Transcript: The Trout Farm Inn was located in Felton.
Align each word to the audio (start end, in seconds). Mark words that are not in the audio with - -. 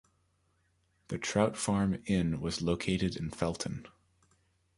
The 1.09 1.19
Trout 1.19 1.55
Farm 1.55 2.01
Inn 2.07 2.39
was 2.41 2.63
located 2.63 3.15
in 3.15 3.29
Felton. 3.29 3.85